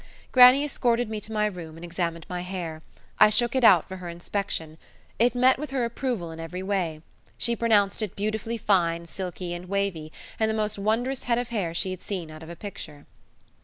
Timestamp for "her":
3.97-4.09, 5.69-5.85